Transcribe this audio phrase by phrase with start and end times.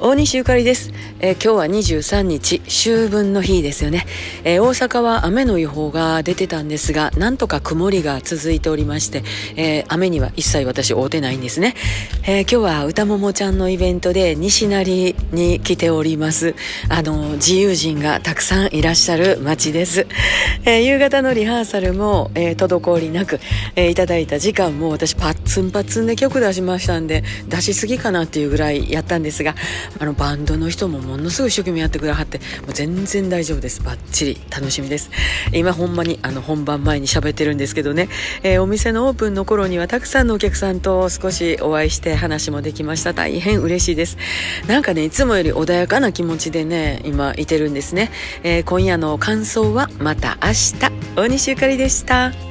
[0.00, 4.06] 大西ゆかりです、えー、今日は23日秋分の日ですよね、
[4.44, 9.24] えー、大阪は雨の予報が出てたんですがなんとか曇りが続いておりまして、
[9.56, 11.74] えー、雨には一切私会うてないんですね、
[12.22, 16.54] え今日は歌ももちゃんのイベントで西成に来ております。
[16.88, 20.06] あの自由人がたくさんいらっしゃる街です、
[20.64, 23.40] え夕方のリハーサルも、え滞りなく、
[23.74, 29.54] えいただいた時間も私パッツンパッツンで曲出しましたんで出しすぎかなっていうぐらいやったんですが
[30.00, 33.82] あのバンドの人もものすごい一生懸命やってくださってもう全然大丈夫です。
[33.82, 34.38] バッチリ。
[34.50, 35.10] 楽しみです。
[35.52, 38.08] 今ほんまにあの本番前に喋ってるんですけどね、
[38.42, 43.12] えー、お店のオープンの頃にはたくさんのお客さんと少しお会いして話もできました。
[43.12, 44.16] 大変嬉しいです。
[44.66, 48.10] なんかねいつもより穏やかな気持ちでね今いてるんですね、
[48.42, 50.74] えー、今夜の感想はまた明日。
[51.16, 52.47] 大西ゆかりでした。